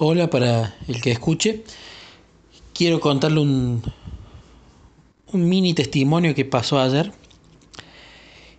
[0.00, 1.64] Hola para el que escuche.
[2.72, 3.82] Quiero contarle un,
[5.32, 7.12] un mini testimonio que pasó ayer.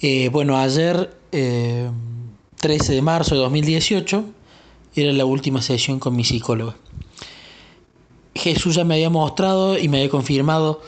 [0.00, 1.92] Eh, bueno, ayer, 13
[2.92, 4.24] eh, de marzo de 2018,
[4.96, 6.76] era la última sesión con mi psicóloga.
[8.34, 10.82] Jesús ya me había mostrado y me había confirmado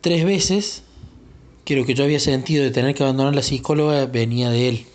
[0.00, 0.84] tres veces
[1.64, 4.86] que lo que yo había sentido de tener que abandonar la psicóloga venía de él.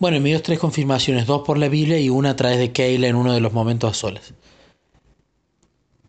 [0.00, 3.06] Bueno, me dio tres confirmaciones, dos por la Biblia y una a través de Keila
[3.06, 4.32] en uno de los momentos a solas.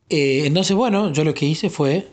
[0.08, 2.08] Eh, entonces, bueno, yo lo que hice fue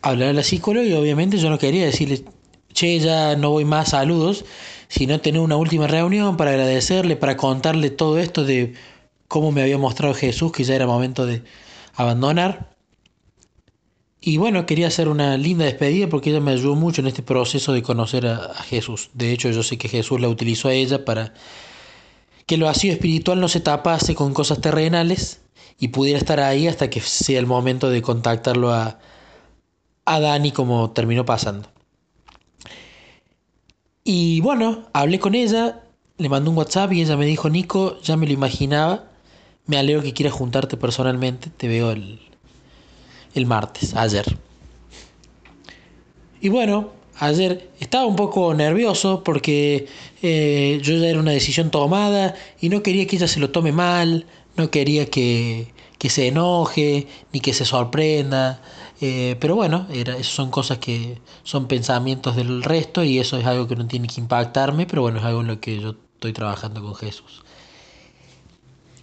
[0.00, 2.24] hablar a la psicóloga y obviamente yo no quería decirle,
[2.72, 4.46] che, ya no voy más, saludos,
[4.88, 8.72] sino tener una última reunión para agradecerle, para contarle todo esto de
[9.28, 11.42] cómo me había mostrado Jesús, que ya era momento de
[11.96, 12.74] abandonar.
[14.22, 17.72] Y bueno, quería hacer una linda despedida porque ella me ayudó mucho en este proceso
[17.72, 19.10] de conocer a, Jesús.
[19.14, 21.32] De hecho, yo sé que Jesús la utilizó a ella para
[22.46, 25.40] que lo vacío espiritual no se tapase con cosas terrenales
[25.78, 28.98] y pudiera estar ahí hasta que sea el momento de contactarlo a,
[30.04, 31.70] a Dani como terminó pasando.
[34.04, 35.82] Y bueno, hablé con ella,
[36.18, 39.04] le mandé un WhatsApp y ella me dijo, Nico, ya me lo imaginaba,
[39.66, 42.29] me alegro que quieras juntarte personalmente, te veo el,
[43.34, 44.24] el martes, ayer.
[46.40, 49.86] Y bueno, ayer estaba un poco nervioso porque
[50.22, 53.72] eh, yo ya era una decisión tomada y no quería que ella se lo tome
[53.72, 58.62] mal, no quería que, que se enoje ni que se sorprenda.
[59.02, 63.66] Eh, pero bueno, era, son cosas que son pensamientos del resto y eso es algo
[63.66, 66.82] que no tiene que impactarme, pero bueno, es algo en lo que yo estoy trabajando
[66.82, 67.42] con Jesús.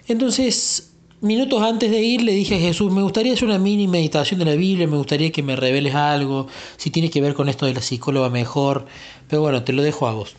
[0.08, 4.40] Entonces, Minutos antes de ir le dije a Jesús, me gustaría hacer una mini meditación
[4.40, 6.46] de la Biblia, me gustaría que me reveles algo,
[6.78, 8.86] si tiene que ver con esto de la psicóloga mejor,
[9.28, 10.36] pero bueno, te lo dejo a vos.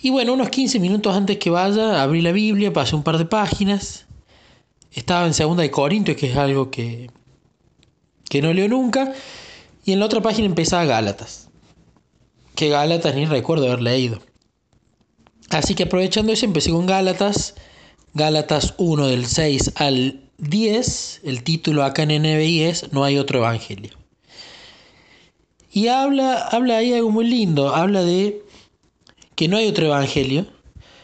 [0.00, 3.26] Y bueno, unos 15 minutos antes que vaya, abrí la Biblia, pasé un par de
[3.26, 4.06] páginas,
[4.90, 7.10] estaba en segunda de Corintios, que es algo que,
[8.30, 9.12] que no leo nunca,
[9.84, 11.50] y en la otra página empezaba Gálatas,
[12.54, 14.20] que Gálatas ni recuerdo haber leído.
[15.50, 17.54] Así que aprovechando eso empecé con Gálatas,
[18.18, 23.38] Gálatas 1 del 6 al 10, el título acá en NBI es No hay otro
[23.38, 23.92] evangelio.
[25.72, 28.42] Y habla, habla ahí algo muy lindo, habla de
[29.36, 30.48] que no hay otro evangelio,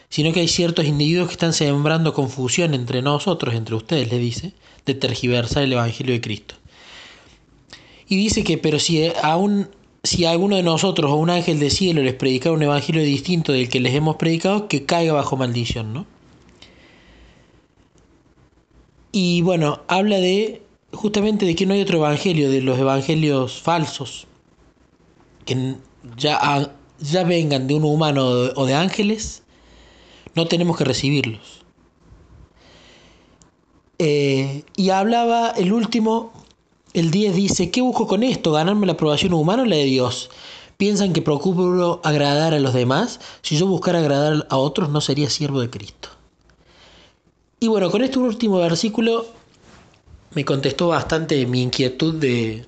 [0.09, 4.51] sino que hay ciertos individuos que están sembrando confusión entre nosotros, entre ustedes, le dice,
[4.85, 6.55] de tergiversar el evangelio de Cristo.
[8.09, 9.69] Y dice que, pero si aún
[10.03, 13.53] si a alguno de nosotros o un ángel de cielo les predicara un evangelio distinto
[13.53, 16.14] del que les hemos predicado, que caiga bajo maldición, ¿no?
[19.17, 20.61] Y bueno, habla de
[20.91, 24.27] justamente de que no hay otro evangelio, de los evangelios falsos,
[25.45, 25.77] que
[26.17, 29.43] ya, ya vengan de un humano o de ángeles,
[30.35, 31.63] no tenemos que recibirlos.
[33.99, 36.33] Eh, y hablaba el último,
[36.91, 38.51] el 10 dice, ¿qué busco con esto?
[38.51, 40.29] ¿Ganarme la aprobación humana o la de Dios?
[40.75, 43.21] ¿Piensan que procuro agradar a los demás?
[43.43, 46.14] Si yo buscara agradar a otros, no sería siervo de Cristo.
[47.59, 49.27] Y bueno, con este último versículo
[50.33, 52.65] me contestó bastante mi inquietud de,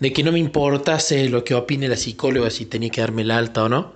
[0.00, 3.38] de que no me importase lo que opine la psicóloga si tenía que darme la
[3.38, 3.92] alta o no.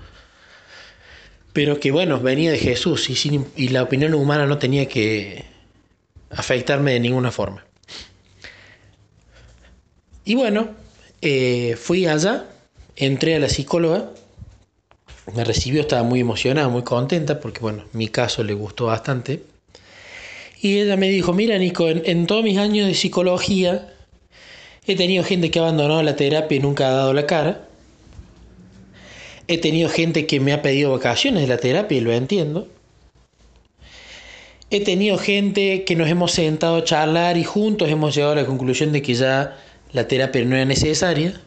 [1.52, 5.44] Pero que bueno, venía de Jesús y, la opinión humana no tenía que
[6.30, 7.64] afectarme de ninguna forma.
[10.24, 10.68] Y bueno,
[11.22, 12.46] eh, fui allá,
[12.94, 14.10] entré a la psicóloga
[15.34, 19.42] me recibió, estaba muy emocionada, muy contenta, porque bueno, mi caso le gustó bastante.
[20.60, 23.88] Y ella me dijo, mira Nico, en, todos mis años de psicología
[24.86, 27.66] he tenido gente que ha abandonado la terapia y nunca ha dado la cara.
[29.48, 32.68] He tenido gente que me ha pedido vacaciones de la terapia y lo entiendo.
[34.70, 38.46] He tenido gente que nos hemos sentado a charlar y juntos hemos llegado a la
[38.46, 39.56] conclusión de que ya
[39.92, 41.40] la terapia no era necesaria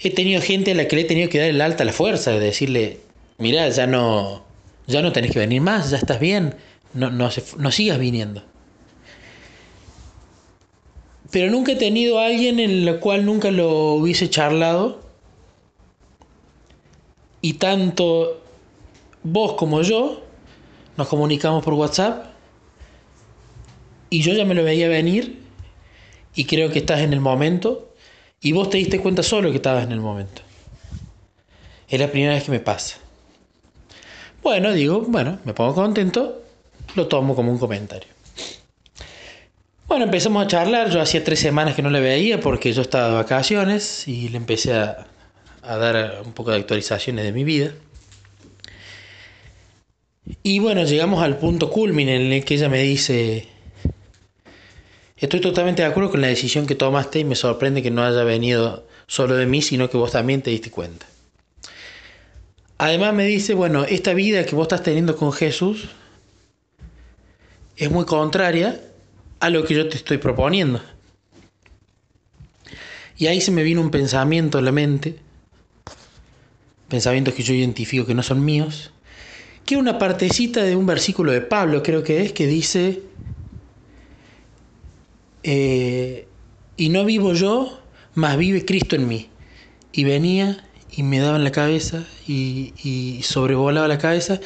[0.00, 1.92] he tenido gente a la que le he tenido que dar el alta a la
[1.92, 3.00] fuerza, de decirle,
[3.38, 4.44] mira, ya no,
[4.86, 6.54] ya no tenés que venir más, ya estás bien,
[6.92, 8.42] no, no, no sigas viniendo.
[11.30, 15.00] Pero nunca he tenido a alguien en el cual nunca lo hubiese charlado.
[17.40, 18.40] Y tanto
[19.24, 20.22] vos como yo
[20.96, 22.26] nos comunicamos por WhatsApp.
[24.10, 25.42] Y yo ya me lo veía venir.
[26.36, 27.93] Y creo que estás en el momento
[28.44, 30.42] y vos te diste cuenta solo que estabas en el momento.
[31.88, 32.98] Es la primera vez que me pasa.
[34.42, 36.42] Bueno, digo, bueno, me pongo contento,
[36.94, 38.10] lo tomo como un comentario.
[39.88, 43.08] Bueno, empezamos a charlar, yo hacía tres semanas que no le veía porque yo estaba
[43.08, 45.06] de vacaciones y le empecé a,
[45.62, 47.72] dar un poco de actualizaciones de mi vida.
[50.42, 53.48] Y bueno, llegamos al punto culmine en el que ella me dice,
[55.16, 58.24] estoy totalmente de acuerdo con la decisión que tomaste y me sorprende que no haya
[58.24, 61.06] venido solo de mí, sino que vos también te diste cuenta.
[62.78, 65.88] Además me dice, bueno, esta vida que vos estás teniendo con Jesús
[67.76, 68.80] es muy contraria
[69.40, 70.80] a lo que yo te estoy proponiendo.
[73.16, 75.16] Y ahí se me vino un pensamiento a la mente,
[76.88, 78.90] pensamientos que yo identifico que no son míos,
[79.64, 83.02] que una partecita de un versículo de Pablo, creo que es, que dice,
[85.44, 86.26] eh,
[86.76, 87.78] y no vivo yo,
[88.14, 89.28] mas vive Cristo en mí.
[89.92, 94.40] Y venía y me daba en la cabeza y, sobrevolaba la cabeza.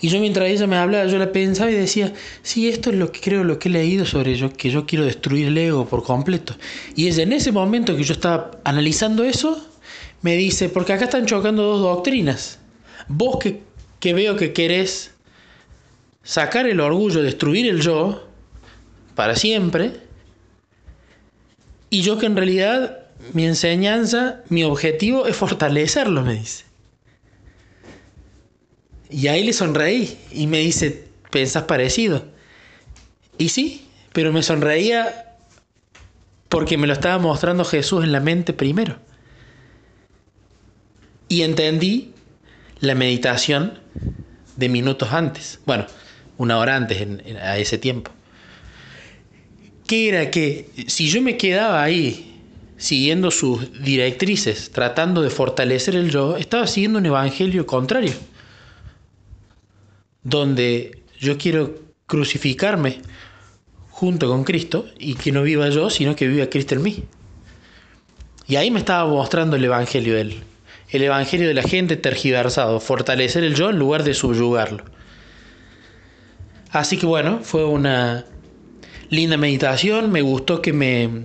[0.00, 2.12] Y yo mientras ella me hablaba, yo la pensaba y decía,
[2.42, 5.04] sí, esto es lo que creo, lo que he leído sobre ello, que yo quiero
[5.04, 6.56] destruir el ego por completo.
[6.96, 9.64] Y ella en ese momento que yo estaba analizando eso,
[10.22, 12.58] me dice, porque acá están chocando dos doctrinas.
[13.08, 13.62] Vos que,
[14.00, 15.12] que veo que querés
[16.22, 18.26] sacar el orgullo, destruir el yo,
[19.14, 20.09] para siempre,
[21.90, 23.00] y yo que en realidad
[23.32, 26.64] mi enseñanza, mi objetivo es fortalecerlo, me dice.
[29.10, 32.24] Y ahí le sonreí y me dice, ¿pensás parecido?
[33.38, 35.36] Y sí, pero me sonreía
[36.48, 38.98] porque me lo estaba mostrando Jesús en la mente primero.
[41.28, 42.12] Y entendí
[42.80, 43.78] la meditación
[44.56, 45.86] de minutos antes, bueno,
[46.38, 47.06] una hora antes
[47.40, 48.10] a ese tiempo.
[49.90, 52.40] Que era que si yo me quedaba ahí
[52.76, 58.12] siguiendo sus directrices, tratando de fortalecer el yo, estaba siguiendo un evangelio contrario,
[60.22, 61.74] donde yo quiero
[62.06, 63.00] crucificarme
[63.88, 67.02] junto con Cristo y que no viva yo, sino que viva Cristo en mí.
[68.46, 70.36] Y ahí me estaba mostrando el evangelio de él,
[70.90, 74.84] el evangelio de la gente tergiversado, fortalecer el yo en lugar de subyugarlo.
[76.70, 78.24] Así que bueno, fue una
[79.10, 81.24] linda meditación, me gustó que me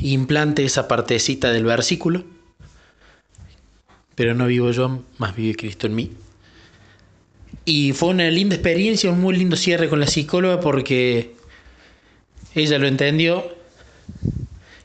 [0.00, 2.24] implante esa partecita del versículo,
[4.14, 6.12] pero no vivo yo, más vive Cristo en mí.
[7.64, 11.34] Y fue una linda experiencia, un muy lindo cierre con la psicóloga porque
[12.54, 13.44] ella lo entendió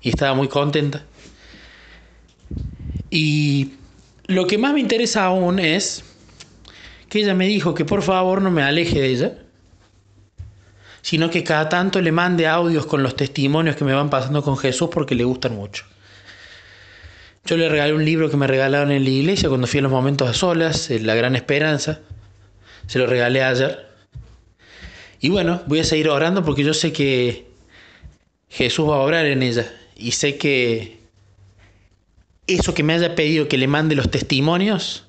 [0.02, 1.04] y estaba muy contenta.
[3.10, 3.74] Y
[4.28, 6.04] lo que más me interesa aún es
[7.10, 9.38] que ella me dijo que por favor no me aleje de ella
[11.02, 14.58] sino que cada tanto le mande audios con los testimonios que me van pasando con
[14.58, 15.86] Jesús porque le gustan mucho.
[17.46, 19.92] Yo le regalé un libro que me regalaron en la iglesia cuando fui a los
[19.92, 22.00] momentos a solas, La Gran Esperanza.
[22.88, 23.88] Se lo regalé ayer.
[25.20, 27.48] Y bueno, voy a seguir orando porque yo sé que
[28.50, 29.72] Jesús va a obrar en ella.
[29.96, 31.00] Y sé que
[32.48, 35.06] eso que me haya pedido que le mande los testimonios,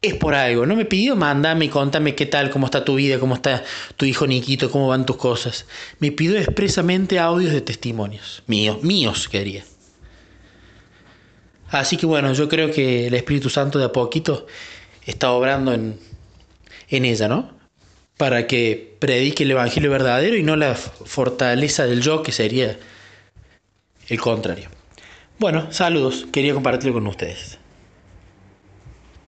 [0.00, 0.66] es por algo.
[0.66, 3.64] No me pidió mandame, contame qué tal, cómo está tu vida, cómo está
[3.96, 5.66] tu hijo Niquito, cómo van tus cosas.
[5.98, 8.42] Me pidió expresamente audios de testimonios.
[8.46, 9.64] Míos, míos quería.
[11.70, 14.46] Así que bueno, yo creo que el Espíritu Santo de a poquito
[15.04, 15.98] está obrando en,
[16.88, 17.58] en ella, ¿no?
[18.16, 22.78] Para que predique el Evangelio verdadero y no la fortaleza del yo, que sería
[24.08, 24.70] el contrario.
[25.38, 27.58] Bueno, saludos, quería compartirlo con ustedes.